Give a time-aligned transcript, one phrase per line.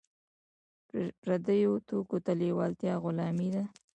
[1.21, 3.63] پردیو توکو ته لیوالتیا غلامي ده.